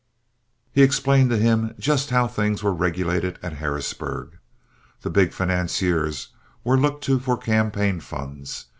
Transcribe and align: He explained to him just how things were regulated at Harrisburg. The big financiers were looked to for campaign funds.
He 0.73 0.81
explained 0.81 1.29
to 1.29 1.37
him 1.37 1.75
just 1.77 2.09
how 2.09 2.27
things 2.27 2.63
were 2.63 2.73
regulated 2.73 3.37
at 3.43 3.53
Harrisburg. 3.57 4.39
The 5.01 5.11
big 5.11 5.31
financiers 5.31 6.29
were 6.63 6.75
looked 6.79 7.03
to 7.03 7.19
for 7.19 7.37
campaign 7.37 7.99
funds. 7.99 8.65